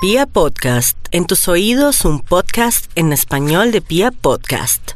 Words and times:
Pia 0.00 0.26
Podcast, 0.26 0.96
en 1.10 1.26
tus 1.26 1.48
oídos 1.48 2.04
un 2.04 2.20
podcast 2.20 2.86
en 2.94 3.12
español 3.12 3.72
de 3.72 3.80
Pia 3.80 4.12
Podcast. 4.12 4.92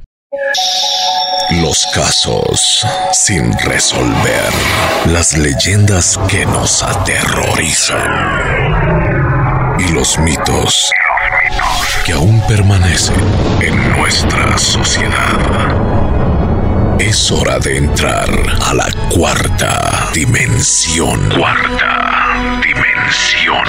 Los 1.61 1.85
casos 1.93 2.87
sin 3.13 3.53
resolver, 3.65 4.53
las 5.07 5.37
leyendas 5.37 6.21
que 6.29 6.47
nos 6.47 6.85
aterrorizan 6.85 7.99
y 9.81 9.89
los 9.91 10.21
mitos 10.21 10.93
que 12.07 12.13
aún 12.13 12.41
permanecen 12.47 13.17
en 13.61 13.99
nuestra 13.99 14.57
sociedad. 14.57 15.37
Es 17.01 17.29
hora 17.33 17.59
de 17.59 17.77
entrar 17.79 18.31
a 18.61 18.73
la 18.73 18.87
cuarta 19.11 20.11
dimensión. 20.15 21.29
Cuarta 21.31 22.61
dimensión. 22.63 23.67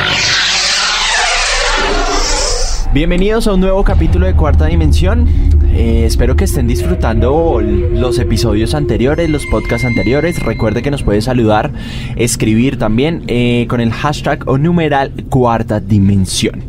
Bienvenidos 2.93 3.47
a 3.47 3.56
un 3.56 3.60
nuevo 3.60 3.83
capítulo 3.83 4.28
de 4.28 4.36
Cuarta 4.36 4.68
Dimensión. 4.68 5.28
Eh, 5.74 6.04
espero 6.06 6.36
que 6.36 6.43
estén 6.43 6.68
disfrutando 6.68 7.60
los 7.60 8.20
episodios 8.20 8.75
anteriores, 8.75 9.32
los 9.32 9.47
podcasts 9.47 9.84
anteriores. 9.84 10.39
Recuerde 10.43 10.84
que 10.84 10.92
nos 10.92 11.01
puede 11.01 11.20
saludar, 11.21 11.71
escribir 12.18 12.78
también 12.78 13.24
eh, 13.25 13.65
con 13.68 13.82
el 13.82 13.92
hashtag 13.92 14.48
o 14.48 14.60
numeral 14.60 15.11
Cuarta 15.32 15.79
Dimensión. 15.79 16.65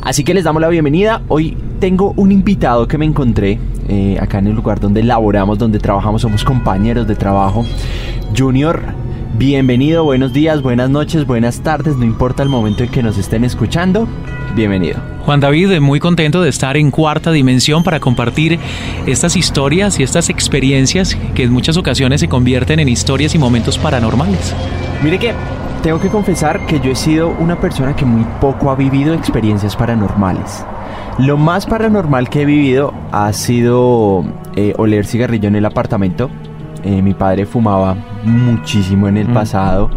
Así 0.00 0.24
que 0.24 0.32
les 0.32 0.44
damos 0.44 0.62
la 0.62 0.68
bienvenida. 0.68 1.20
Hoy 1.28 1.58
tengo 1.78 2.14
un 2.16 2.32
invitado 2.32 2.88
que 2.88 2.96
me 2.96 3.04
encontré 3.04 3.58
eh, 3.90 4.16
acá 4.18 4.38
en 4.38 4.46
el 4.46 4.54
lugar 4.54 4.80
donde 4.80 5.02
laboramos, 5.02 5.58
donde 5.58 5.78
trabajamos, 5.78 6.22
somos 6.22 6.42
compañeros 6.42 7.06
de 7.06 7.16
trabajo. 7.16 7.66
Junior 8.34 8.80
Bienvenido, 9.38 10.02
buenos 10.02 10.32
días, 10.32 10.62
buenas 10.62 10.88
noches, 10.88 11.26
buenas 11.26 11.60
tardes, 11.60 11.98
no 11.98 12.06
importa 12.06 12.42
el 12.42 12.48
momento 12.48 12.84
en 12.84 12.90
que 12.90 13.02
nos 13.02 13.18
estén 13.18 13.44
escuchando, 13.44 14.08
bienvenido. 14.54 14.98
Juan 15.24 15.40
David, 15.40 15.80
muy 15.80 15.98
contento 15.98 16.42
de 16.42 16.48
estar 16.48 16.76
en 16.76 16.90
cuarta 16.90 17.32
dimensión 17.32 17.82
para 17.82 17.98
compartir 18.00 18.58
estas 19.06 19.36
historias 19.36 19.98
y 19.98 20.02
estas 20.02 20.28
experiencias 20.30 21.16
que 21.34 21.44
en 21.44 21.52
muchas 21.52 21.76
ocasiones 21.76 22.20
se 22.20 22.28
convierten 22.28 22.78
en 22.80 22.88
historias 22.88 23.34
y 23.34 23.38
momentos 23.38 23.78
paranormales. 23.78 24.54
Mire 25.02 25.18
que 25.18 25.32
tengo 25.82 26.00
que 26.00 26.08
confesar 26.08 26.64
que 26.66 26.80
yo 26.80 26.92
he 26.92 26.96
sido 26.96 27.28
una 27.28 27.60
persona 27.60 27.96
que 27.96 28.04
muy 28.04 28.24
poco 28.40 28.70
ha 28.70 28.76
vivido 28.76 29.14
experiencias 29.14 29.74
paranormales. 29.76 30.64
Lo 31.18 31.36
más 31.36 31.66
paranormal 31.66 32.28
que 32.28 32.42
he 32.42 32.44
vivido 32.44 32.94
ha 33.10 33.32
sido 33.32 34.24
eh, 34.54 34.74
oler 34.76 35.06
cigarrillo 35.06 35.48
en 35.48 35.56
el 35.56 35.64
apartamento 35.64 36.30
eh, 36.86 37.02
mi 37.02 37.14
padre 37.14 37.46
fumaba 37.46 37.96
muchísimo 38.22 39.08
en 39.08 39.16
el 39.16 39.28
mm. 39.28 39.34
pasado 39.34 39.90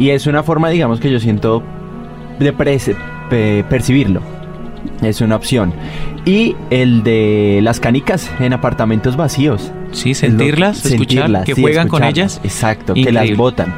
y 0.00 0.10
es 0.10 0.26
una 0.26 0.42
forma, 0.42 0.68
digamos, 0.68 0.98
que 0.98 1.12
yo 1.12 1.20
siento 1.20 1.62
de 2.40 2.52
percibirlo. 3.28 4.20
Es 5.02 5.20
una 5.20 5.36
opción. 5.36 5.72
Y 6.24 6.56
el 6.70 7.02
de 7.02 7.60
las 7.62 7.80
canicas 7.80 8.30
en 8.40 8.52
apartamentos 8.52 9.16
vacíos. 9.16 9.72
Sí, 9.92 10.14
sentirlas, 10.14 10.84
escucharlas, 10.84 11.44
que 11.44 11.54
juegan 11.54 11.88
con 11.88 12.04
ellas. 12.04 12.40
Exacto, 12.44 12.94
que 12.94 13.12
las 13.12 13.34
botan. 13.36 13.74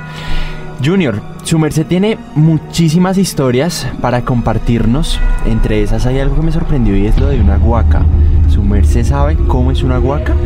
Junior, 0.85 1.21
su 1.45 1.59
merced 1.59 1.87
tiene 1.87 2.17
muchísimas 2.35 3.19
historias 3.19 3.87
para 4.01 4.23
compartirnos. 4.23 5.21
Entre 5.47 5.83
esas 5.83 6.07
hay 6.07 6.19
algo 6.19 6.37
que 6.37 6.43
me 6.43 6.53
sorprendió 6.53 6.97
y 6.97 7.07
es 7.07 7.19
lo 7.19 7.29
de 7.29 7.41
una 7.41 7.59
guaca. 7.59 8.05
¿Su 8.61 8.67
merced 8.67 9.05
sabe 9.05 9.39
cómo 9.49 9.73
es 9.73 9.83
una 9.83 9.97
guaca? 9.97 10.37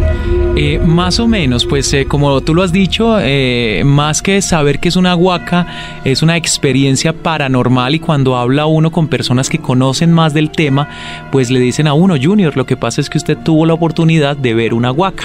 Eh, 0.55 0.79
más 0.79 1.19
o 1.19 1.27
menos, 1.27 1.67
pues 1.67 1.93
eh, 1.95 2.07
como 2.07 2.41
tú 2.43 2.55
lo 2.55 2.63
has 2.63 2.71
dicho, 2.71 3.17
eh, 3.19 3.83
más 3.85 4.23
que 4.23 4.41
saber 4.41 4.79
que 4.79 4.89
es 4.89 4.95
una 4.95 5.15
guaca, 5.15 5.67
es 6.05 6.23
una 6.23 6.37
experiencia 6.37 7.13
paranormal 7.13 7.97
y 7.97 7.99
cuando 7.99 8.37
habla 8.37 8.67
uno 8.67 8.93
con 8.93 9.09
personas 9.09 9.49
que 9.49 9.59
conocen 9.59 10.13
más 10.13 10.33
del 10.33 10.53
tema, 10.53 10.89
pues 11.33 11.51
le 11.51 11.59
dicen 11.59 11.89
a 11.89 11.95
uno, 11.95 12.15
Junior, 12.23 12.57
lo 12.57 12.67
que 12.67 12.77
pasa 12.77 13.01
es 13.01 13.11
que 13.11 13.19
usted 13.19 13.37
tuvo 13.37 13.67
la 13.67 13.75
oportunidad 13.75 14.37
de 14.37 14.55
ver 14.55 14.75
una 14.75 14.91
guaca. 14.91 15.25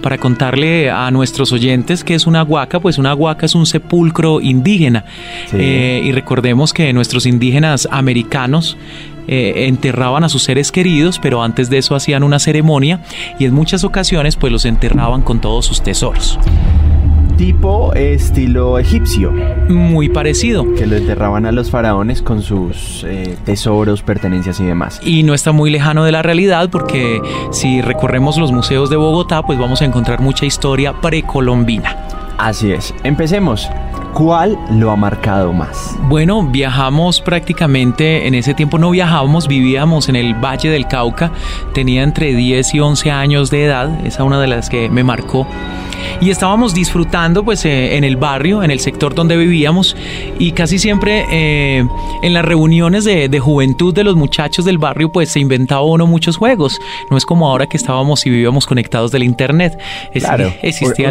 Para 0.00 0.16
contarle 0.16 0.88
a 0.88 1.10
nuestros 1.10 1.50
oyentes 1.50 2.04
que 2.04 2.14
es 2.14 2.28
una 2.28 2.42
guaca, 2.42 2.78
pues 2.78 2.96
una 2.96 3.12
guaca 3.12 3.46
es 3.46 3.56
un 3.56 3.66
sepulcro 3.66 4.40
indígena. 4.40 5.04
y 5.52 6.12
recordemos 6.12 6.72
que 6.72 6.92
nuestros 6.92 7.26
indígenas 7.26 7.88
americanos 7.90 8.76
eh, 9.32 9.68
enterraban 9.68 10.24
a 10.24 10.28
sus 10.28 10.42
seres 10.42 10.72
queridos, 10.72 11.20
pero 11.22 11.42
antes 11.42 11.70
de 11.70 11.78
eso 11.78 11.94
hacían 11.94 12.24
una 12.24 12.40
ceremonia 12.40 13.00
y 13.38 13.44
en 13.44 13.54
muchas 13.54 13.84
ocasiones 13.84 14.34
pues 14.34 14.52
los 14.52 14.64
enterraban 14.64 15.22
con 15.22 15.40
todos 15.40 15.66
sus 15.66 15.82
tesoros 15.82 16.38
tipo 17.40 17.94
estilo 17.94 18.78
egipcio. 18.78 19.32
Muy 19.70 20.10
parecido. 20.10 20.74
Que 20.74 20.86
lo 20.86 20.96
enterraban 20.96 21.46
a 21.46 21.52
los 21.52 21.70
faraones 21.70 22.20
con 22.20 22.42
sus 22.42 23.02
eh, 23.08 23.34
tesoros, 23.46 24.02
pertenencias 24.02 24.60
y 24.60 24.64
demás. 24.64 25.00
Y 25.02 25.22
no 25.22 25.32
está 25.32 25.50
muy 25.50 25.70
lejano 25.70 26.04
de 26.04 26.12
la 26.12 26.20
realidad 26.20 26.68
porque 26.68 27.18
si 27.50 27.80
recorremos 27.80 28.36
los 28.36 28.52
museos 28.52 28.90
de 28.90 28.96
Bogotá, 28.96 29.42
pues 29.42 29.58
vamos 29.58 29.80
a 29.80 29.86
encontrar 29.86 30.20
mucha 30.20 30.44
historia 30.44 30.92
precolombina. 31.00 31.96
Así 32.36 32.72
es. 32.72 32.94
Empecemos. 33.04 33.70
¿Cuál 34.14 34.58
lo 34.70 34.90
ha 34.90 34.96
marcado 34.96 35.52
más? 35.52 35.96
Bueno, 36.08 36.42
viajamos 36.42 37.20
prácticamente, 37.20 38.26
en 38.26 38.34
ese 38.34 38.54
tiempo 38.54 38.78
no 38.78 38.90
viajábamos, 38.90 39.46
vivíamos 39.46 40.08
en 40.08 40.16
el 40.16 40.34
Valle 40.34 40.68
del 40.68 40.88
Cauca, 40.88 41.30
tenía 41.74 42.02
entre 42.02 42.34
10 42.34 42.74
y 42.74 42.80
11 42.80 43.10
años 43.10 43.50
de 43.50 43.64
edad, 43.64 43.88
esa 44.04 44.18
es 44.18 44.26
una 44.26 44.40
de 44.40 44.48
las 44.48 44.68
que 44.68 44.90
me 44.90 45.04
marcó 45.04 45.46
y 46.20 46.30
estábamos 46.30 46.74
disfrutando 46.74 47.44
pues 47.44 47.64
eh, 47.64 47.96
en 47.96 48.04
el 48.04 48.16
barrio, 48.16 48.62
en 48.62 48.70
el 48.70 48.80
sector 48.80 49.14
donde 49.14 49.36
vivíamos 49.36 49.96
y 50.38 50.52
casi 50.52 50.78
siempre 50.78 51.24
eh, 51.30 51.86
en 52.22 52.32
las 52.32 52.44
reuniones 52.44 53.04
de, 53.04 53.40
juventud 53.40 53.94
de 53.94 54.04
los 54.04 54.16
muchachos 54.16 54.64
del 54.64 54.78
barrio 54.78 55.10
pues 55.10 55.30
se 55.30 55.40
inventaba 55.40 55.82
uno 55.82 56.06
muchos 56.06 56.36
juegos. 56.36 56.78
No 57.10 57.16
es 57.16 57.24
como 57.24 57.48
ahora 57.48 57.66
que 57.66 57.76
estábamos 57.76 58.26
y 58.26 58.30
vivíamos 58.30 58.66
conectados 58.66 59.10
del 59.10 59.22
internet. 59.22 59.78
claro. 60.12 60.52
Existía 60.62 61.10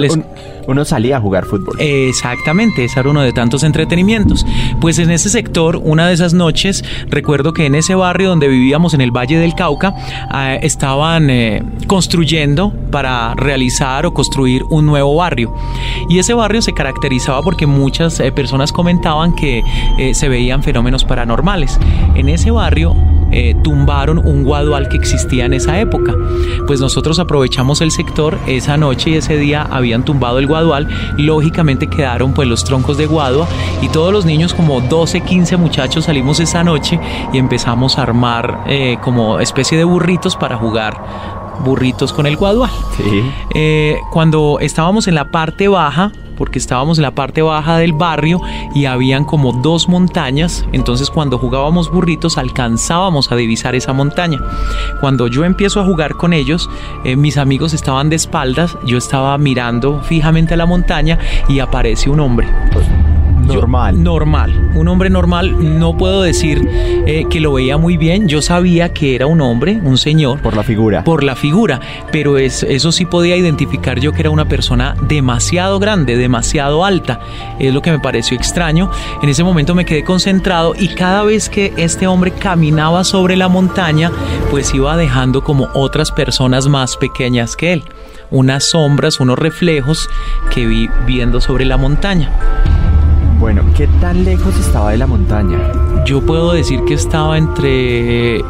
uno 0.68 0.86
salía 0.86 1.18
a 1.18 1.22
jugar 1.22 1.46
fútbol. 1.46 1.76
Exactamente, 1.80 2.86
ese 2.86 3.00
era 3.00 3.10
uno 3.10 3.22
de 3.22 3.34
tantos 3.34 3.64
entretenimientos. 3.64 4.46
Pues 4.80 5.00
en 5.00 5.10
ese 5.10 5.30
sector, 5.30 5.78
una 5.78 6.08
de 6.08 6.14
esas 6.14 6.36
noches, 6.36 6.84
recuerdo 7.08 7.54
que 7.54 7.66
en 7.66 7.74
ese 7.74 7.96
barrio 7.96 8.30
donde 8.30 8.48
vivíamos 8.48 8.94
en 8.94 9.02
el 9.02 9.10
Valle 9.10 9.38
del 9.38 9.56
Cauca, 9.56 9.96
ah, 10.30 10.56
estaban 10.56 11.30
eh, 11.32 11.64
construyendo 11.88 12.72
para 12.92 13.34
realizar 13.34 14.06
o 14.06 14.14
construir 14.14 14.64
un 14.70 14.79
nuevo 14.86 15.16
barrio. 15.16 15.54
Y 16.08 16.20
ese 16.20 16.34
barrio 16.34 16.62
se 16.62 16.74
caracterizaba 16.74 17.42
porque 17.42 17.68
muchas 17.68 18.20
eh, 18.20 18.32
personas 18.32 18.72
comentaban 18.72 19.34
que 19.34 19.64
eh, 19.98 20.14
se 20.14 20.30
veían 20.30 20.64
fenómenos 20.64 21.06
paranormales. 21.06 21.80
En 22.16 22.30
ese 22.30 22.52
barrio 22.52 22.96
eh, 23.32 23.56
tumbaron 23.64 24.18
un 24.18 24.44
guadual 24.44 24.90
que 24.90 24.98
existía 24.98 25.46
en 25.46 25.54
esa 25.54 25.80
época. 25.80 26.16
Pues 26.68 26.80
nosotros 26.80 27.20
aprovechamos 27.20 27.82
el 27.82 27.92
sector 27.92 28.38
esa 28.48 28.78
noche 28.78 29.12
y 29.12 29.16
ese 29.16 29.38
día 29.38 29.68
habían 29.70 30.04
tumbado 30.04 30.40
el 30.40 30.48
guadual. 30.48 30.88
Lógicamente 31.18 31.88
quedaron 31.88 32.34
pues 32.34 32.48
los 32.48 32.64
troncos 32.64 32.98
de 32.98 33.06
guadua 33.06 33.48
y 33.82 33.90
todos 33.90 34.12
los 34.12 34.26
niños 34.26 34.54
como 34.54 34.82
12, 34.82 35.22
15 35.22 35.58
muchachos 35.58 36.06
salimos 36.06 36.40
esa 36.40 36.64
noche 36.64 37.00
y 37.34 37.38
empezamos 37.38 37.98
a 37.98 38.04
armar 38.04 38.64
como 39.02 39.40
especie 39.40 39.78
de 39.78 39.84
burritos 39.84 40.36
para 40.36 40.58
jugar 40.58 41.39
burritos 41.64 42.14
con 42.14 42.26
el 42.26 42.36
guadual. 42.36 42.72
Eh, 43.54 43.98
cuando 44.12 44.58
estábamos 44.60 45.08
en 45.08 45.16
la 45.16 45.32
parte 45.32 45.68
baja, 45.68 46.12
porque 46.40 46.58
estábamos 46.58 46.98
en 46.98 47.04
la 47.04 47.12
parte 47.12 47.42
baja 47.42 47.78
del 47.78 47.92
barrio 47.92 48.40
y 48.74 48.86
habían 48.86 49.26
como 49.26 49.52
dos 49.52 49.90
montañas, 49.90 50.66
entonces 50.72 51.10
cuando 51.10 51.38
jugábamos 51.38 51.92
burritos 51.92 52.38
alcanzábamos 52.38 53.32
a 53.32 53.36
divisar 53.36 53.76
esa 53.76 53.92
montaña. 53.92 54.40
Cuando 55.02 55.28
yo 55.28 55.44
empiezo 55.44 55.82
a 55.82 55.86
jugar 55.86 56.16
con 56.16 56.32
ellos, 56.32 56.70
eh, 57.04 57.18
mis 57.18 57.38
amigos 57.38 57.74
estaban 57.74 58.10
de 58.10 58.16
espaldas, 58.16 58.78
yo 58.86 58.98
estaba 58.98 59.38
mirando 59.38 60.02
fijamente 60.02 60.54
a 60.54 60.58
la 60.58 60.66
montaña 60.66 61.20
y 61.50 61.60
aparece 61.60 62.10
un 62.10 62.22
hombre. 62.22 62.48
Normal. 63.56 64.04
normal. 64.04 64.72
Un 64.76 64.88
hombre 64.88 65.10
normal. 65.10 65.80
No 65.80 65.98
puedo 65.98 66.22
decir 66.22 66.68
eh, 67.06 67.26
que 67.30 67.40
lo 67.40 67.54
veía 67.54 67.78
muy 67.78 67.98
bien. 67.98 68.28
Yo 68.28 68.42
sabía 68.42 68.94
que 68.94 69.16
era 69.16 69.28
un 69.28 69.42
hombre, 69.42 69.80
un 69.84 69.98
señor. 69.98 70.42
Por 70.42 70.56
la 70.56 70.64
figura. 70.64 71.04
Por 71.04 71.24
la 71.24 71.36
figura. 71.36 71.80
Pero 72.12 72.38
es, 72.38 72.64
eso 72.64 72.92
sí 72.92 73.06
podía 73.06 73.36
identificar 73.36 74.00
yo 74.00 74.12
que 74.12 74.22
era 74.22 74.30
una 74.30 74.48
persona 74.48 74.96
demasiado 75.08 75.80
grande, 75.80 76.18
demasiado 76.18 76.86
alta. 76.86 77.20
Es 77.60 77.74
lo 77.74 77.82
que 77.82 77.92
me 77.92 78.00
pareció 78.00 78.38
extraño. 78.38 78.90
En 79.22 79.30
ese 79.30 79.44
momento 79.44 79.76
me 79.76 79.86
quedé 79.86 80.04
concentrado 80.04 80.74
y 80.78 80.90
cada 80.90 81.24
vez 81.24 81.50
que 81.50 81.74
este 81.78 82.08
hombre 82.08 82.32
caminaba 82.32 83.04
sobre 83.04 83.36
la 83.36 83.48
montaña, 83.48 84.12
pues 84.50 84.74
iba 84.74 84.96
dejando 84.98 85.44
como 85.44 85.70
otras 85.74 86.12
personas 86.12 86.68
más 86.68 86.98
pequeñas 86.98 87.56
que 87.56 87.74
él. 87.74 87.84
Unas 88.32 88.70
sombras, 88.70 89.20
unos 89.20 89.40
reflejos 89.40 90.10
que 90.54 90.66
vi 90.66 90.90
viendo 91.06 91.42
sobre 91.42 91.66
la 91.66 91.78
montaña. 91.78 92.32
Bueno, 93.40 93.64
¿qué 93.76 93.88
tan 94.02 94.26
lejos 94.26 94.54
estaba 94.60 94.92
de 94.92 94.98
la 94.98 95.08
montaña? 95.08 95.58
Yo 96.06 96.22
puedo 96.22 96.52
decir 96.52 96.82
que 96.86 96.94
estaba 96.94 97.38
entre 97.38 98.44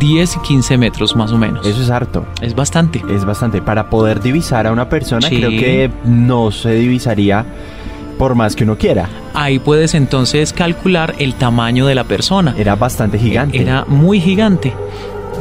10 0.00 0.36
y 0.36 0.38
15 0.40 0.76
metros 0.76 1.14
más 1.14 1.30
o 1.30 1.38
menos. 1.38 1.64
Eso 1.64 1.80
es 1.80 1.88
harto. 1.88 2.26
Es 2.40 2.52
bastante. 2.56 3.00
Es 3.08 3.24
bastante. 3.24 3.62
Para 3.62 3.88
poder 3.88 4.20
divisar 4.20 4.66
a 4.66 4.72
una 4.72 4.88
persona, 4.88 5.28
creo 5.28 5.50
que 5.50 5.88
no 6.04 6.50
se 6.50 6.72
divisaría 6.74 7.46
Por 8.18 8.34
más 8.34 8.56
que 8.56 8.64
uno 8.64 8.76
quiera. 8.76 9.08
Ahí 9.34 9.60
puedes 9.60 9.94
entonces 9.94 10.52
calcular 10.52 11.14
el 11.18 11.34
tamaño 11.34 11.86
de 11.86 11.94
la 11.94 12.02
persona. 12.02 12.56
Era 12.58 12.74
bastante 12.74 13.18
gigante. 13.20 13.62
Era 13.62 13.84
muy 13.86 14.20
gigante. 14.20 14.72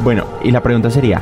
Bueno, 0.04 0.26
y 0.44 0.52
la 0.52 0.62
pregunta 0.62 0.92
sería, 0.92 1.20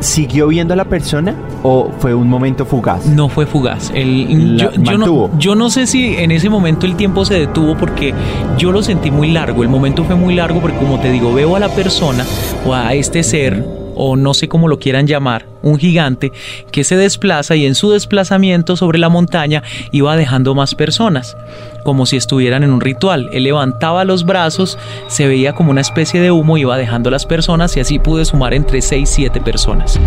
¿siguió 0.00 0.48
viendo 0.48 0.74
a 0.74 0.76
la 0.76 0.84
persona 0.84 1.34
o 1.62 1.90
fue 1.98 2.14
un 2.14 2.28
momento 2.28 2.64
fugaz? 2.64 3.06
No 3.06 3.28
fue 3.28 3.46
fugaz. 3.46 3.90
El, 3.94 4.56
yo, 4.56 4.70
yo 4.72 4.98
no, 4.98 5.38
yo 5.38 5.54
no 5.54 5.70
sé 5.70 5.86
si 5.86 6.16
en 6.16 6.30
ese 6.30 6.48
momento 6.48 6.86
el 6.86 6.96
tiempo 6.96 7.24
se 7.24 7.34
detuvo 7.34 7.76
porque 7.76 8.14
yo 8.58 8.72
lo 8.72 8.82
sentí 8.82 9.10
muy 9.10 9.30
largo. 9.30 9.62
El 9.62 9.68
momento 9.68 10.04
fue 10.04 10.14
muy 10.14 10.34
largo 10.34 10.60
porque 10.60 10.78
como 10.78 10.98
te 11.00 11.10
digo, 11.10 11.32
veo 11.32 11.56
a 11.56 11.60
la 11.60 11.68
persona 11.68 12.24
o 12.66 12.74
a 12.74 12.94
este 12.94 13.22
ser 13.22 13.64
o 14.02 14.16
no 14.16 14.32
sé 14.32 14.48
cómo 14.48 14.66
lo 14.66 14.78
quieran 14.78 15.06
llamar, 15.06 15.44
un 15.60 15.76
gigante 15.76 16.32
que 16.70 16.84
se 16.84 16.96
desplaza 16.96 17.54
y 17.56 17.66
en 17.66 17.74
su 17.74 17.90
desplazamiento 17.90 18.74
sobre 18.74 18.98
la 18.98 19.10
montaña 19.10 19.62
iba 19.90 20.16
dejando 20.16 20.54
más 20.54 20.74
personas, 20.74 21.36
como 21.84 22.06
si 22.06 22.16
estuvieran 22.16 22.62
en 22.62 22.70
un 22.70 22.80
ritual. 22.80 23.28
Él 23.34 23.44
levantaba 23.44 24.06
los 24.06 24.24
brazos, 24.24 24.78
se 25.08 25.26
veía 25.26 25.52
como 25.52 25.70
una 25.70 25.82
especie 25.82 26.18
de 26.20 26.30
humo, 26.30 26.56
iba 26.56 26.78
dejando 26.78 27.10
las 27.10 27.26
personas 27.26 27.76
y 27.76 27.80
así 27.80 27.98
pude 27.98 28.24
sumar 28.24 28.54
entre 28.54 28.80
6 28.80 29.02
y 29.02 29.06
7 29.06 29.40
personas. 29.42 30.00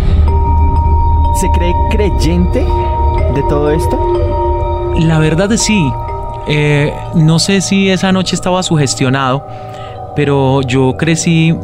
¿Se 1.40 1.50
cree 1.50 1.74
creyente 1.90 2.64
de 3.34 3.42
todo 3.48 3.70
esto? 3.70 4.94
La 5.00 5.18
verdad 5.18 5.50
es 5.52 5.62
sí. 5.62 5.90
Eh, 6.46 6.94
no 7.14 7.38
sé 7.38 7.60
si 7.60 7.90
esa 7.90 8.12
noche 8.12 8.36
estaba 8.36 8.62
sugestionado, 8.62 9.44
pero 10.14 10.62
yo 10.62 10.96
crecí 10.96 11.54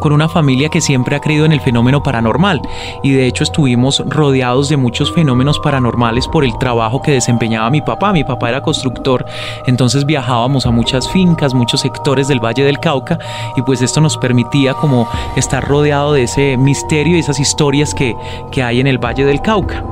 con 0.00 0.12
una 0.12 0.28
familia 0.28 0.68
que 0.68 0.80
siempre 0.80 1.16
ha 1.16 1.20
creído 1.20 1.44
en 1.44 1.52
el 1.52 1.60
fenómeno 1.60 2.02
paranormal 2.02 2.60
y 3.02 3.12
de 3.12 3.26
hecho 3.26 3.44
estuvimos 3.44 4.02
rodeados 4.06 4.68
de 4.68 4.76
muchos 4.76 5.12
fenómenos 5.12 5.58
paranormales 5.58 6.28
por 6.28 6.44
el 6.44 6.56
trabajo 6.58 7.02
que 7.02 7.12
desempeñaba 7.12 7.70
mi 7.70 7.80
papá. 7.80 8.12
Mi 8.12 8.24
papá 8.24 8.48
era 8.48 8.62
constructor, 8.62 9.24
entonces 9.66 10.04
viajábamos 10.04 10.66
a 10.66 10.70
muchas 10.70 11.08
fincas, 11.10 11.54
muchos 11.54 11.80
sectores 11.80 12.28
del 12.28 12.40
Valle 12.44 12.64
del 12.64 12.78
Cauca 12.78 13.18
y 13.56 13.62
pues 13.62 13.82
esto 13.82 14.00
nos 14.00 14.16
permitía 14.16 14.74
como 14.74 15.08
estar 15.36 15.66
rodeado 15.66 16.12
de 16.12 16.24
ese 16.24 16.56
misterio 16.56 17.16
y 17.16 17.20
esas 17.20 17.40
historias 17.40 17.94
que, 17.94 18.14
que 18.50 18.62
hay 18.62 18.80
en 18.80 18.86
el 18.86 18.98
Valle 18.98 19.24
del 19.24 19.40
Cauca. 19.40 19.84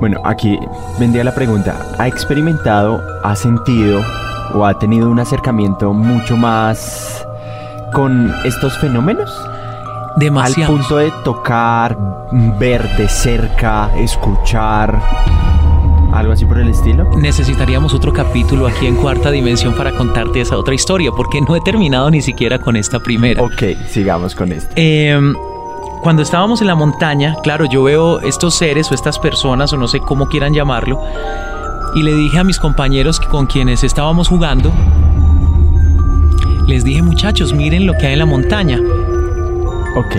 Bueno, 0.00 0.20
aquí 0.24 0.58
vendría 0.98 1.24
la 1.24 1.34
pregunta, 1.34 1.80
¿ha 1.98 2.08
experimentado, 2.08 3.00
ha 3.22 3.34
sentido 3.36 4.02
o 4.52 4.64
ha 4.64 4.78
tenido 4.78 5.08
un 5.08 5.18
acercamiento 5.18 5.92
mucho 5.92 6.36
más 6.36 7.26
con 7.92 8.32
estos 8.44 8.76
fenómenos? 8.78 9.30
Demasiado. 10.16 10.72
Al 10.72 10.78
punto 10.78 10.96
de 10.98 11.10
tocar, 11.24 11.98
ver 12.58 12.88
de 12.96 13.08
cerca, 13.08 13.90
escuchar, 13.96 15.00
algo 16.12 16.32
así 16.32 16.44
por 16.44 16.58
el 16.58 16.68
estilo. 16.68 17.04
necesitaríamos 17.16 17.92
otro 17.94 18.12
capítulo 18.12 18.68
aquí 18.68 18.86
en 18.86 18.94
cuarta 18.96 19.30
dimensión 19.32 19.74
para 19.74 19.90
contarte 19.92 20.40
esa 20.40 20.56
otra 20.56 20.74
historia, 20.74 21.10
porque 21.10 21.40
no 21.40 21.56
he 21.56 21.60
terminado 21.60 22.10
ni 22.10 22.22
siquiera 22.22 22.60
con 22.60 22.76
esta 22.76 23.00
primera. 23.00 23.42
Ok, 23.42 23.62
sigamos 23.88 24.34
con 24.34 24.52
esto. 24.52 24.72
Eh, 24.76 25.18
cuando 26.02 26.22
estábamos 26.22 26.60
en 26.60 26.68
la 26.68 26.74
montaña, 26.74 27.34
claro, 27.42 27.64
yo 27.64 27.82
veo 27.82 28.20
estos 28.20 28.54
seres 28.54 28.92
o 28.92 28.94
estas 28.94 29.18
personas, 29.18 29.72
o 29.72 29.76
no 29.76 29.88
sé 29.88 29.98
cómo 30.00 30.28
quieran 30.28 30.54
llamarlo, 30.54 31.00
y 31.96 32.02
le 32.02 32.14
dije 32.14 32.38
a 32.38 32.44
mis 32.44 32.58
compañeros 32.58 33.18
con 33.18 33.46
quienes 33.46 33.82
estábamos 33.82 34.28
jugando, 34.28 34.70
les 36.66 36.84
dije, 36.84 37.02
muchachos, 37.02 37.52
miren 37.52 37.86
lo 37.86 37.94
que 37.94 38.06
hay 38.06 38.12
en 38.12 38.18
la 38.20 38.26
montaña. 38.26 38.80
Ok, 39.94 40.16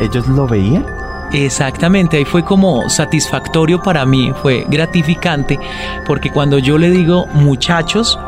¿ellos 0.00 0.26
lo 0.28 0.46
veían? 0.46 0.86
Exactamente, 1.32 2.18
ahí 2.18 2.24
fue 2.24 2.44
como 2.44 2.88
satisfactorio 2.90 3.82
para 3.82 4.04
mí, 4.04 4.32
fue 4.42 4.66
gratificante, 4.68 5.58
porque 6.04 6.30
cuando 6.30 6.58
yo 6.58 6.76
le 6.76 6.90
digo, 6.90 7.26
muchachos, 7.32 8.18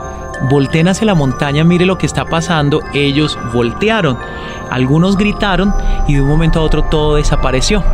volteen 0.49 0.89
hacia 0.89 1.07
la 1.07 1.15
montaña, 1.15 1.65
mire 1.65 1.85
lo 1.85 1.99
que 1.99 2.07
está 2.07 2.25
pasando, 2.25 2.81
ellos 2.95 3.39
voltearon, 3.53 4.19
algunos 4.71 5.17
gritaron 5.17 5.75
y 6.09 6.15
de 6.15 6.23
un 6.23 6.29
momento 6.29 6.61
a 6.61 6.63
otro 6.63 6.83
todo 6.85 7.17
desapareció. 7.17 7.85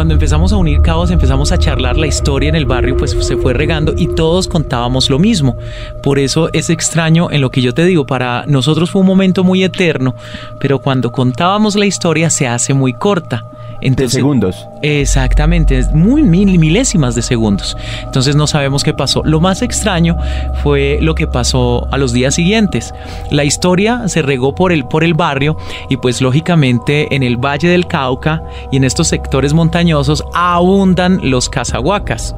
Cuando 0.00 0.14
empezamos 0.14 0.50
a 0.54 0.56
unir 0.56 0.80
cabos, 0.80 1.10
empezamos 1.10 1.52
a 1.52 1.58
charlar 1.58 1.98
la 1.98 2.06
historia 2.06 2.48
en 2.48 2.54
el 2.54 2.64
barrio, 2.64 2.96
pues 2.96 3.10
se 3.10 3.36
fue 3.36 3.52
regando 3.52 3.92
y 3.94 4.06
todos 4.06 4.48
contábamos 4.48 5.10
lo 5.10 5.18
mismo. 5.18 5.58
Por 6.02 6.18
eso 6.18 6.48
es 6.54 6.70
extraño 6.70 7.30
en 7.30 7.42
lo 7.42 7.50
que 7.50 7.60
yo 7.60 7.74
te 7.74 7.84
digo, 7.84 8.06
para 8.06 8.46
nosotros 8.46 8.90
fue 8.90 9.02
un 9.02 9.06
momento 9.06 9.44
muy 9.44 9.62
eterno, 9.62 10.14
pero 10.58 10.78
cuando 10.78 11.12
contábamos 11.12 11.76
la 11.76 11.84
historia 11.84 12.30
se 12.30 12.48
hace 12.48 12.72
muy 12.72 12.94
corta. 12.94 13.44
De 13.80 14.08
segundos. 14.08 14.68
Exactamente, 14.82 15.84
muy 15.92 16.22
mil, 16.22 16.58
milésimas 16.58 17.14
de 17.14 17.22
segundos. 17.22 17.76
Entonces 18.04 18.36
no 18.36 18.46
sabemos 18.46 18.84
qué 18.84 18.94
pasó. 18.94 19.22
Lo 19.24 19.40
más 19.40 19.62
extraño 19.62 20.16
fue 20.62 20.98
lo 21.00 21.14
que 21.14 21.26
pasó 21.26 21.88
a 21.90 21.98
los 21.98 22.12
días 22.12 22.34
siguientes. 22.34 22.94
La 23.30 23.44
historia 23.44 24.08
se 24.08 24.22
regó 24.22 24.54
por 24.54 24.72
el, 24.72 24.84
por 24.84 25.04
el 25.04 25.14
barrio 25.14 25.56
y 25.88 25.96
pues 25.96 26.20
lógicamente 26.20 27.14
en 27.14 27.22
el 27.22 27.36
Valle 27.36 27.68
del 27.68 27.86
Cauca 27.86 28.42
y 28.70 28.76
en 28.76 28.84
estos 28.84 29.08
sectores 29.08 29.52
montañosos 29.52 30.24
abundan 30.34 31.20
los 31.22 31.48
cazahuacas 31.48 32.34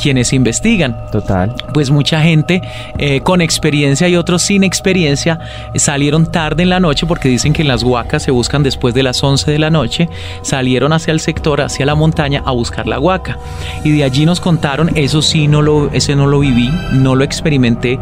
quienes 0.00 0.32
investigan. 0.32 0.96
Total. 1.10 1.54
Pues 1.74 1.90
mucha 1.90 2.22
gente 2.22 2.62
eh, 2.96 3.20
con 3.20 3.42
experiencia 3.42 4.08
y 4.08 4.16
otros 4.16 4.42
sin 4.42 4.64
experiencia 4.64 5.38
salieron 5.74 6.30
tarde 6.30 6.62
en 6.62 6.70
la 6.70 6.80
noche 6.80 7.06
porque 7.06 7.28
dicen 7.28 7.52
que 7.52 7.62
en 7.62 7.68
las 7.68 7.82
huacas 7.82 8.22
se 8.22 8.30
buscan 8.30 8.62
después 8.62 8.94
de 8.94 9.02
las 9.02 9.22
11 9.22 9.50
de 9.50 9.58
la 9.58 9.70
noche. 9.70 10.08
Salieron 10.42 10.92
hacia 10.92 11.12
el 11.12 11.20
sector, 11.20 11.60
hacia 11.60 11.84
la 11.84 11.94
montaña 11.94 12.42
a 12.46 12.52
buscar 12.52 12.86
la 12.86 12.98
huaca. 12.98 13.38
Y 13.84 13.90
de 13.90 14.04
allí 14.04 14.24
nos 14.24 14.40
contaron, 14.40 14.90
eso 14.94 15.20
sí, 15.20 15.48
no 15.48 15.60
lo, 15.60 15.90
ese 15.92 16.16
no 16.16 16.26
lo 16.26 16.40
viví, 16.40 16.70
no 16.92 17.14
lo 17.14 17.24
experimenté. 17.24 17.98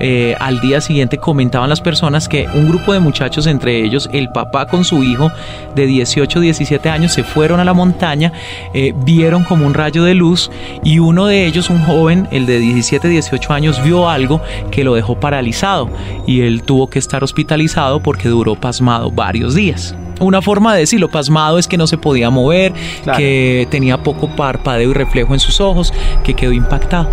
Eh, 0.00 0.34
al 0.40 0.60
día 0.60 0.80
siguiente 0.80 1.18
comentaban 1.18 1.68
las 1.68 1.80
personas 1.80 2.28
que 2.28 2.48
un 2.54 2.68
grupo 2.68 2.92
de 2.92 3.00
muchachos, 3.00 3.46
entre 3.46 3.84
ellos 3.84 4.08
el 4.12 4.30
papá 4.30 4.66
con 4.66 4.84
su 4.84 5.02
hijo 5.04 5.30
de 5.74 5.86
18, 5.86 6.40
17 6.40 6.88
años, 6.88 7.12
se 7.12 7.22
fueron 7.22 7.60
a 7.60 7.64
la 7.64 7.74
montaña, 7.74 8.32
eh, 8.72 8.94
vieron 9.04 9.44
como 9.44 9.66
un 9.66 9.74
rayo 9.74 10.02
de 10.04 10.14
luz 10.14 10.50
y 10.82 10.98
uno 10.98 11.26
de 11.26 11.46
ellos, 11.46 11.70
un 11.70 11.82
joven, 11.82 12.28
el 12.30 12.46
de 12.46 12.58
17, 12.58 13.08
18 13.08 13.52
años, 13.52 13.82
vio 13.84 14.08
algo 14.08 14.40
que 14.70 14.84
lo 14.84 14.94
dejó 14.94 15.20
paralizado 15.20 15.90
y 16.26 16.40
él 16.40 16.62
tuvo 16.62 16.88
que 16.88 16.98
estar 16.98 17.22
hospitalizado 17.22 18.00
porque 18.00 18.28
duró 18.28 18.54
pasmado 18.54 19.10
varios 19.10 19.54
días. 19.54 19.94
Una 20.18 20.42
forma 20.42 20.74
de 20.74 20.80
decirlo, 20.80 21.08
pasmado 21.10 21.58
es 21.58 21.66
que 21.66 21.78
no 21.78 21.86
se 21.86 21.96
podía 21.96 22.28
mover, 22.30 22.72
Claro. 23.04 23.18
que 23.18 23.66
tenía 23.70 24.02
poco 24.02 24.28
parpadeo 24.36 24.90
y 24.90 24.94
reflejo 24.94 25.32
en 25.34 25.40
sus 25.40 25.60
ojos, 25.60 25.92
que 26.24 26.34
quedó 26.34 26.52
impactado. 26.52 27.08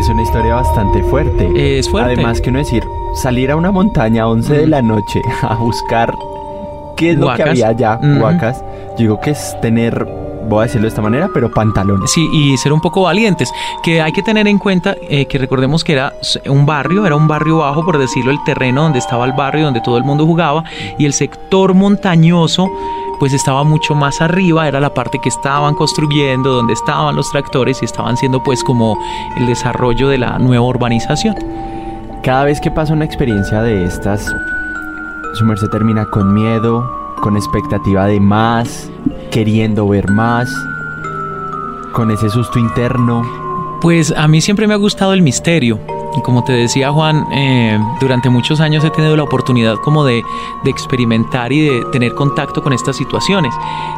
Es 0.00 0.08
una 0.08 0.22
historia 0.22 0.54
bastante 0.54 1.02
fuerte. 1.02 1.78
Es 1.78 1.86
fuerte. 1.90 2.14
Además 2.14 2.40
que 2.40 2.48
uno 2.48 2.58
decir, 2.60 2.82
salir 3.12 3.50
a 3.50 3.56
una 3.56 3.70
montaña 3.70 4.22
a 4.22 4.28
11 4.28 4.54
de 4.54 4.66
Mm. 4.66 4.70
la 4.70 4.80
noche 4.80 5.20
a 5.42 5.56
buscar 5.56 6.14
qué 6.96 7.10
es 7.10 7.18
lo 7.18 7.34
que 7.34 7.42
había 7.42 7.68
allá, 7.68 8.00
huacas, 8.18 8.64
yo 8.92 8.96
digo 8.96 9.20
que 9.20 9.32
es 9.32 9.54
tener, 9.60 10.06
voy 10.48 10.60
a 10.60 10.62
decirlo 10.62 10.84
de 10.84 10.88
esta 10.88 11.02
manera, 11.02 11.28
pero 11.34 11.50
pantalones. 11.50 12.10
Sí, 12.12 12.26
y 12.32 12.56
ser 12.56 12.72
un 12.72 12.80
poco 12.80 13.02
valientes. 13.02 13.52
Que 13.82 14.00
hay 14.00 14.12
que 14.12 14.22
tener 14.22 14.48
en 14.48 14.58
cuenta 14.58 14.96
eh, 15.02 15.26
que 15.26 15.36
recordemos 15.36 15.84
que 15.84 15.92
era 15.92 16.14
un 16.46 16.64
barrio, 16.64 17.04
era 17.04 17.14
un 17.16 17.28
barrio 17.28 17.58
bajo, 17.58 17.84
por 17.84 17.98
decirlo, 17.98 18.30
el 18.30 18.42
terreno 18.44 18.84
donde 18.84 19.00
estaba 19.00 19.26
el 19.26 19.34
barrio, 19.34 19.66
donde 19.66 19.82
todo 19.82 19.98
el 19.98 20.04
mundo 20.04 20.24
jugaba, 20.24 20.64
y 20.98 21.04
el 21.04 21.12
sector 21.12 21.74
montañoso 21.74 22.70
pues 23.20 23.34
estaba 23.34 23.64
mucho 23.64 23.94
más 23.94 24.22
arriba, 24.22 24.66
era 24.66 24.80
la 24.80 24.94
parte 24.94 25.18
que 25.18 25.28
estaban 25.28 25.74
construyendo, 25.74 26.54
donde 26.54 26.72
estaban 26.72 27.14
los 27.14 27.30
tractores 27.30 27.82
y 27.82 27.84
estaban 27.84 28.16
siendo 28.16 28.42
pues 28.42 28.64
como 28.64 28.96
el 29.36 29.46
desarrollo 29.46 30.08
de 30.08 30.16
la 30.16 30.38
nueva 30.38 30.64
urbanización. 30.64 31.36
Cada 32.24 32.44
vez 32.44 32.62
que 32.62 32.70
pasa 32.70 32.94
una 32.94 33.04
experiencia 33.04 33.60
de 33.60 33.84
estas, 33.84 34.34
su 35.34 35.44
merced 35.44 35.68
termina 35.68 36.06
con 36.06 36.32
miedo, 36.32 36.90
con 37.20 37.36
expectativa 37.36 38.06
de 38.06 38.20
más, 38.20 38.90
queriendo 39.30 39.86
ver 39.86 40.10
más, 40.10 40.50
con 41.92 42.10
ese 42.10 42.30
susto 42.30 42.58
interno. 42.58 43.22
Pues 43.82 44.14
a 44.16 44.28
mí 44.28 44.40
siempre 44.40 44.66
me 44.66 44.72
ha 44.72 44.78
gustado 44.78 45.12
el 45.12 45.20
misterio. 45.20 45.78
Como 46.24 46.44
te 46.44 46.52
decía 46.52 46.90
Juan, 46.90 47.26
eh, 47.32 47.78
durante 48.00 48.28
muchos 48.28 48.60
años 48.60 48.84
he 48.84 48.90
tenido 48.90 49.16
la 49.16 49.22
oportunidad 49.22 49.76
como 49.76 50.04
de, 50.04 50.22
de 50.64 50.70
experimentar 50.70 51.52
y 51.52 51.68
de 51.68 51.84
tener 51.92 52.14
contacto 52.14 52.62
con 52.62 52.72
estas 52.72 52.96
situaciones. 52.96 53.54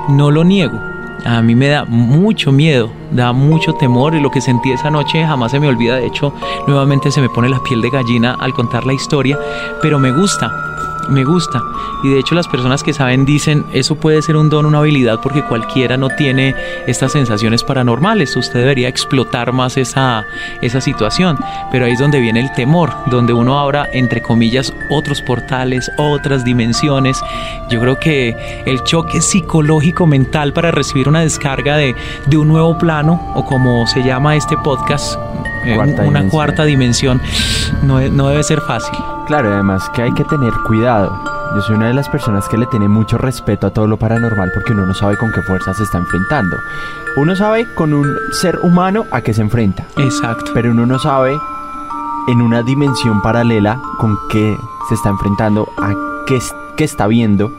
No 0.09 0.31
lo 0.31 0.45
niego. 0.45 0.79
A 1.25 1.41
mí 1.41 1.55
me 1.55 1.69
da 1.69 1.85
mucho 1.85 2.51
miedo, 2.51 2.91
da 3.13 3.33
mucho 3.33 3.75
temor 3.75 4.15
y 4.15 4.21
lo 4.21 4.31
que 4.31 4.41
sentí 4.41 4.73
esa 4.73 4.91
noche 4.91 5.25
jamás 5.25 5.53
se 5.53 5.61
me 5.61 5.69
olvida. 5.69 5.97
De 5.97 6.07
hecho, 6.07 6.33
nuevamente 6.67 7.11
se 7.11 7.21
me 7.21 7.29
pone 7.29 7.49
la 7.49 7.63
piel 7.63 7.81
de 7.81 7.91
gallina 7.91 8.37
al 8.41 8.53
contar 8.53 8.85
la 8.85 8.93
historia, 8.93 9.39
pero 9.81 9.99
me 9.99 10.13
gusta. 10.13 10.72
Me 11.09 11.25
gusta. 11.25 11.61
Y 12.03 12.11
de 12.11 12.21
hecho 12.21 12.35
las 12.35 12.49
personas 12.49 12.83
que 12.83 12.93
saben 12.93 13.25
dicen, 13.25 13.65
eso 13.73 13.97
puede 13.97 14.23
ser 14.23 14.37
un 14.37 14.49
don, 14.49 14.67
una 14.67 14.79
habilidad, 14.79 15.21
porque 15.23 15.43
cualquiera 15.43 15.97
no 15.97 16.09
tiene 16.11 16.55
estas 16.87 17.13
sensaciones 17.13 17.65
paranormales. 17.65 18.37
Usted 18.37 18.61
debería 18.61 18.89
explotar 18.89 19.53
más 19.53 19.77
esa, 19.77 20.25
esa 20.61 20.81
situación. 20.81 21.39
Pero 21.71 21.85
ahí 21.85 21.93
es 21.93 21.99
donde 21.99 22.21
viene 22.21 22.41
el 22.41 22.53
temor, 22.53 22.93
donde 23.07 23.33
uno 23.33 23.59
abra, 23.59 23.89
entre 23.93 24.23
comillas, 24.23 24.73
otros 24.91 25.21
portales, 25.23 25.91
otras 25.99 26.45
dimensiones. 26.45 27.21
Yo 27.69 27.81
creo 27.81 27.99
que 27.99 28.63
el 28.67 28.83
choque 28.85 29.21
psicológico 29.21 30.07
mental 30.07 30.53
para 30.53 30.71
recibir 30.71 31.09
una 31.09 31.21
descarga 31.21 31.77
de, 31.77 31.95
de 32.27 32.37
un 32.37 32.49
nuevo 32.49 32.79
plano, 32.79 33.33
o 33.35 33.45
como 33.45 33.87
se 33.87 34.03
llama 34.03 34.37
este 34.37 34.57
podcast, 34.57 35.19
Cuarta 35.75 35.93
una 36.03 36.03
dimensión. 36.03 36.29
cuarta 36.31 36.65
dimensión, 36.65 37.21
no, 37.83 38.01
e- 38.01 38.11
no 38.11 38.29
debe 38.29 38.43
ser 38.43 38.61
fácil. 38.63 38.95
Claro, 39.27 39.53
además 39.53 39.89
que 39.95 40.03
hay 40.03 40.13
que 40.15 40.25
tener 40.25 40.53
cuidado. 40.67 41.13
Yo 41.55 41.61
soy 41.63 41.77
una 41.77 41.89
de 41.89 41.95
las 41.95 42.09
personas 42.09 42.49
que 42.49 42.57
le 42.57 42.67
tiene 42.67 42.89
mucho 42.89 43.19
respeto 43.19 43.67
a 43.67 43.71
todo 43.71 43.87
lo 43.87 43.99
paranormal 43.99 44.51
porque 44.55 44.73
uno 44.73 44.87
no 44.87 44.95
sabe 44.95 45.17
con 45.19 45.31
qué 45.33 45.43
fuerza 45.43 45.75
se 45.75 45.83
está 45.83 45.99
enfrentando. 45.99 46.57
Uno 47.17 47.37
sabe 47.37 47.67
con 47.75 47.93
un 47.93 48.07
ser 48.33 48.59
humano 48.63 49.05
a 49.11 49.21
qué 49.21 49.35
se 49.35 49.43
enfrenta, 49.43 49.85
Exacto. 49.99 50.51
pero 50.55 50.71
uno 50.71 50.87
no 50.87 50.99
sabe 50.99 51.37
en 52.29 52.41
una 52.41 52.63
dimensión 52.63 53.21
paralela 53.21 53.79
con 53.99 54.17
qué 54.31 54.57
se 54.89 54.95
está 54.95 55.11
enfrentando, 55.11 55.69
a 55.79 55.93
qué, 56.27 56.39
qué 56.77 56.85
está 56.85 57.07
viendo, 57.07 57.53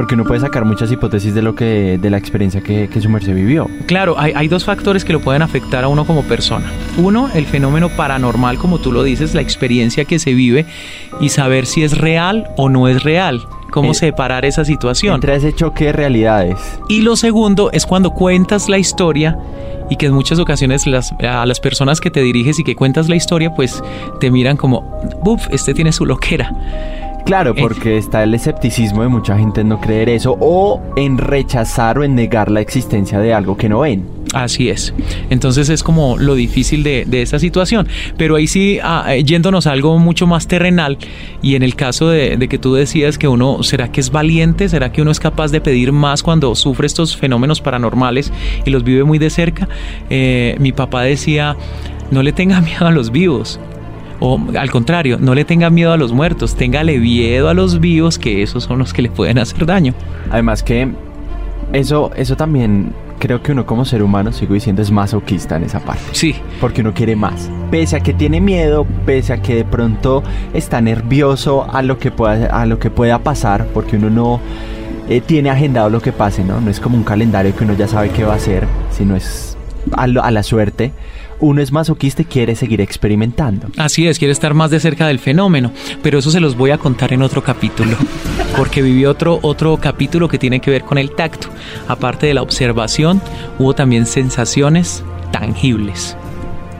porque 0.00 0.14
uno 0.14 0.24
puede 0.24 0.40
sacar 0.40 0.64
muchas 0.64 0.90
hipótesis 0.90 1.34
de 1.34 1.42
lo 1.42 1.54
que 1.54 1.98
de 2.00 2.08
la 2.08 2.16
experiencia 2.16 2.62
que, 2.62 2.88
que 2.88 3.02
su 3.02 3.10
merced 3.10 3.34
vivió. 3.34 3.68
Claro, 3.84 4.14
hay, 4.18 4.32
hay 4.34 4.48
dos 4.48 4.64
factores 4.64 5.04
que 5.04 5.12
lo 5.12 5.20
pueden 5.20 5.42
afectar 5.42 5.84
a 5.84 5.88
uno 5.88 6.06
como 6.06 6.22
persona. 6.22 6.72
Uno, 6.96 7.28
el 7.34 7.44
fenómeno 7.44 7.90
paranormal, 7.90 8.56
como 8.56 8.78
tú 8.78 8.92
lo 8.92 9.02
dices, 9.02 9.34
la 9.34 9.42
experiencia 9.42 10.06
que 10.06 10.18
se 10.18 10.32
vive 10.32 10.64
y 11.20 11.28
saber 11.28 11.66
si 11.66 11.82
es 11.82 11.98
real 11.98 12.48
o 12.56 12.70
no 12.70 12.88
es 12.88 13.02
real. 13.02 13.42
Cómo 13.70 13.90
Eh, 13.90 13.94
separar 13.94 14.46
esa 14.46 14.64
situación. 14.64 15.16
Entra 15.16 15.34
ese 15.34 15.52
choque 15.52 15.84
de 15.84 15.92
realidades. 15.92 16.80
Y 16.88 17.02
lo 17.02 17.14
segundo 17.14 17.68
es 17.70 17.84
cuando 17.84 18.12
cuentas 18.12 18.70
la 18.70 18.78
historia 18.78 19.38
y 19.90 19.96
que 19.96 20.06
en 20.06 20.14
muchas 20.14 20.38
ocasiones 20.38 20.86
las, 20.86 21.12
a 21.12 21.44
las 21.44 21.60
personas 21.60 22.00
que 22.00 22.10
te 22.10 22.22
diriges 22.22 22.58
y 22.58 22.64
que 22.64 22.74
cuentas 22.74 23.10
la 23.10 23.16
historia, 23.16 23.54
pues 23.54 23.82
te 24.18 24.30
miran 24.30 24.56
como, 24.56 24.98
uff, 25.26 25.46
este 25.50 25.74
tiene 25.74 25.92
su 25.92 26.06
loquera. 26.06 26.54
Claro, 27.24 27.52
Eh. 27.56 27.60
porque 27.60 27.96
está 27.98 28.22
el 28.22 28.34
escepticismo 28.34 29.02
de 29.02 29.08
mucha 29.08 29.36
gente 29.38 29.60
en 29.60 29.68
no 29.68 29.80
creer 29.80 30.08
eso 30.08 30.36
o 30.40 30.80
en 30.96 31.18
rechazar 31.18 31.98
o 31.98 32.04
en 32.04 32.14
negar 32.14 32.50
la 32.50 32.60
existencia 32.60 33.18
de 33.18 33.32
algo 33.34 33.56
que 33.56 33.68
no 33.68 33.80
ven. 33.80 34.04
Así 34.32 34.68
es. 34.68 34.94
Entonces 35.28 35.68
es 35.70 35.82
como 35.82 36.16
lo 36.16 36.36
difícil 36.36 36.84
de, 36.84 37.04
de 37.04 37.20
esta 37.22 37.40
situación. 37.40 37.88
Pero 38.16 38.36
ahí 38.36 38.46
sí, 38.46 38.78
ah, 38.82 39.04
eh, 39.14 39.24
yéndonos 39.24 39.66
a 39.66 39.72
algo 39.72 39.98
mucho 39.98 40.26
más 40.28 40.46
terrenal, 40.46 40.98
y 41.42 41.56
en 41.56 41.64
el 41.64 41.74
caso 41.74 42.08
de, 42.08 42.36
de 42.36 42.48
que 42.48 42.56
tú 42.58 42.74
decías 42.74 43.18
que 43.18 43.26
uno, 43.26 43.64
¿será 43.64 43.90
que 43.90 44.00
es 44.00 44.10
valiente? 44.12 44.68
¿Será 44.68 44.92
que 44.92 45.02
uno 45.02 45.10
es 45.10 45.18
capaz 45.18 45.50
de 45.50 45.60
pedir 45.60 45.90
más 45.90 46.22
cuando 46.22 46.54
sufre 46.54 46.86
estos 46.86 47.16
fenómenos 47.16 47.60
paranormales 47.60 48.32
y 48.64 48.70
los 48.70 48.84
vive 48.84 49.02
muy 49.02 49.18
de 49.18 49.30
cerca? 49.30 49.68
Eh, 50.10 50.54
mi 50.60 50.70
papá 50.70 51.02
decía, 51.02 51.56
no 52.12 52.22
le 52.22 52.32
tenga 52.32 52.60
miedo 52.60 52.86
a 52.86 52.92
los 52.92 53.10
vivos. 53.10 53.58
O 54.20 54.38
al 54.58 54.70
contrario, 54.70 55.16
no 55.18 55.34
le 55.34 55.44
tenga 55.44 55.70
miedo 55.70 55.92
a 55.92 55.96
los 55.96 56.12
muertos, 56.12 56.54
téngale 56.54 56.98
miedo 56.98 57.48
a 57.48 57.54
los 57.54 57.80
vivos, 57.80 58.18
que 58.18 58.42
esos 58.42 58.64
son 58.64 58.78
los 58.78 58.92
que 58.92 59.02
le 59.02 59.10
pueden 59.10 59.38
hacer 59.38 59.64
daño. 59.66 59.94
Además 60.30 60.62
que 60.62 60.90
eso, 61.72 62.10
eso 62.16 62.36
también 62.36 62.92
creo 63.18 63.42
que 63.42 63.52
uno 63.52 63.64
como 63.66 63.84
ser 63.84 64.02
humano, 64.02 64.32
sigo 64.32 64.54
diciendo, 64.54 64.82
es 64.82 64.90
masoquista 64.90 65.56
en 65.56 65.64
esa 65.64 65.80
parte. 65.80 66.02
Sí, 66.12 66.34
Porque 66.60 66.80
uno 66.80 66.92
quiere 66.94 67.16
más. 67.16 67.50
Pese 67.70 67.96
a 67.96 68.00
que 68.00 68.12
tiene 68.14 68.40
miedo, 68.40 68.86
pese 69.06 69.32
a 69.34 69.42
que 69.42 69.54
de 69.54 69.64
pronto 69.64 70.22
está 70.54 70.80
nervioso 70.80 71.66
a 71.72 71.82
lo 71.82 71.98
que 71.98 72.10
pueda, 72.10 72.46
a 72.46 72.66
lo 72.66 72.78
que 72.78 72.90
pueda 72.90 73.18
pasar, 73.20 73.66
porque 73.72 73.96
uno 73.96 74.10
no 74.10 74.40
eh, 75.08 75.20
tiene 75.20 75.50
agendado 75.50 75.90
lo 75.90 76.00
que 76.00 76.12
pase, 76.12 76.44
¿no? 76.44 76.60
No 76.60 76.70
es 76.70 76.80
como 76.80 76.96
un 76.96 77.04
calendario 77.04 77.54
que 77.54 77.64
uno 77.64 77.74
ya 77.74 77.88
sabe 77.88 78.10
qué 78.10 78.24
va 78.24 78.32
a 78.34 78.36
hacer, 78.36 78.66
sino 78.90 79.16
es 79.16 79.56
a, 79.92 80.06
lo- 80.06 80.22
a 80.24 80.30
la 80.30 80.42
suerte. 80.42 80.92
Uno 81.40 81.62
es 81.62 81.72
masoquista 81.72 82.22
y 82.22 82.26
quiere 82.26 82.54
seguir 82.54 82.80
experimentando. 82.80 83.68
Así 83.76 84.06
es, 84.06 84.18
quiere 84.18 84.32
estar 84.32 84.54
más 84.54 84.70
de 84.70 84.80
cerca 84.80 85.06
del 85.06 85.18
fenómeno, 85.18 85.72
pero 86.02 86.18
eso 86.18 86.30
se 86.30 86.40
los 86.40 86.56
voy 86.56 86.70
a 86.70 86.78
contar 86.78 87.12
en 87.12 87.22
otro 87.22 87.42
capítulo, 87.42 87.96
porque 88.56 88.82
viví 88.82 89.06
otro, 89.06 89.38
otro 89.42 89.76
capítulo 89.78 90.28
que 90.28 90.38
tiene 90.38 90.60
que 90.60 90.70
ver 90.70 90.82
con 90.82 90.98
el 90.98 91.12
tacto. 91.12 91.48
Aparte 91.88 92.26
de 92.26 92.34
la 92.34 92.42
observación, 92.42 93.20
hubo 93.58 93.74
también 93.74 94.06
sensaciones 94.06 95.02
tangibles. 95.32 96.16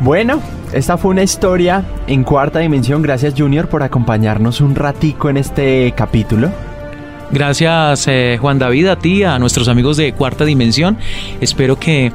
Bueno, 0.00 0.40
esta 0.72 0.96
fue 0.96 1.10
una 1.10 1.22
historia 1.22 1.84
en 2.06 2.24
cuarta 2.24 2.58
dimensión. 2.58 3.02
Gracias 3.02 3.34
Junior 3.36 3.68
por 3.68 3.82
acompañarnos 3.82 4.60
un 4.60 4.74
ratico 4.74 5.28
en 5.28 5.36
este 5.36 5.92
capítulo. 5.96 6.50
Gracias 7.32 8.08
eh, 8.08 8.38
Juan 8.40 8.58
David, 8.58 8.88
a 8.88 8.96
ti, 8.96 9.22
a 9.22 9.38
nuestros 9.38 9.68
amigos 9.68 9.96
de 9.96 10.12
Cuarta 10.12 10.44
Dimensión. 10.44 10.98
Espero 11.40 11.78
que 11.78 12.12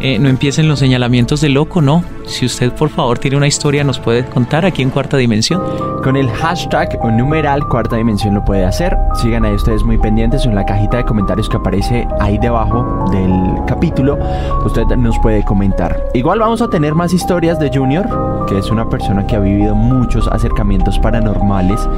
eh, 0.00 0.18
no 0.18 0.28
empiecen 0.28 0.68
los 0.68 0.78
señalamientos 0.78 1.40
de 1.40 1.48
loco, 1.48 1.80
¿no? 1.82 2.04
Si 2.26 2.46
usted 2.46 2.72
por 2.72 2.88
favor 2.88 3.18
tiene 3.18 3.36
una 3.36 3.48
historia, 3.48 3.82
nos 3.82 3.98
puede 3.98 4.24
contar 4.24 4.64
aquí 4.64 4.82
en 4.82 4.90
Cuarta 4.90 5.16
Dimensión. 5.16 5.60
Con 6.02 6.16
el 6.16 6.28
hashtag 6.30 6.98
o 7.00 7.10
numeral 7.10 7.66
cuarta 7.68 7.96
dimensión 7.96 8.34
lo 8.34 8.44
puede 8.44 8.64
hacer. 8.64 8.96
Sigan 9.14 9.44
ahí 9.44 9.54
ustedes 9.54 9.84
muy 9.84 9.98
pendientes 9.98 10.44
en 10.46 10.54
la 10.54 10.64
cajita 10.64 10.96
de 10.96 11.04
comentarios 11.04 11.48
que 11.48 11.56
aparece 11.56 12.08
ahí 12.18 12.38
debajo 12.38 13.04
del 13.12 13.64
capítulo. 13.68 14.18
Usted 14.64 14.84
nos 14.96 15.16
puede 15.20 15.44
comentar. 15.44 15.96
Igual 16.14 16.40
vamos 16.40 16.60
a 16.60 16.68
tener 16.68 16.94
más 16.94 17.12
historias 17.12 17.60
de 17.60 17.70
Junior, 17.72 18.46
que 18.48 18.58
es 18.58 18.70
una 18.70 18.88
persona 18.88 19.26
que 19.26 19.36
ha 19.36 19.40
vivido 19.40 19.76
muchos 19.76 20.26
acercamientos 20.26 20.98
paranormales 20.98 21.88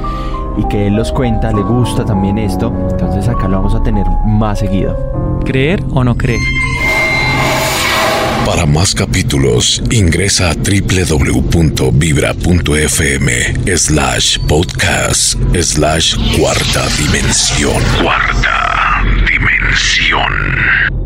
y 0.57 0.67
que 0.67 0.87
él 0.87 0.95
los 0.95 1.11
cuenta, 1.11 1.51
le 1.51 1.61
gusta 1.61 2.05
también 2.05 2.37
esto. 2.37 2.73
Entonces 2.91 3.27
acá 3.27 3.47
lo 3.47 3.57
vamos 3.57 3.75
a 3.75 3.83
tener 3.83 4.05
más 4.25 4.59
seguido. 4.59 5.39
¿Creer 5.43 5.83
o 5.91 6.03
no 6.03 6.15
creer? 6.15 6.39
Para 8.45 8.65
más 8.67 8.93
capítulos, 8.93 9.81
ingresa 9.91 10.51
a 10.51 10.53
www.vibra.fm 10.53 11.37
slash 13.75 14.37
podcast 14.47 15.33
slash 15.55 16.15
cuarta 16.37 16.87
dimensión. 16.97 17.81
Cuarta 18.01 19.01
dimensión. 19.27 21.04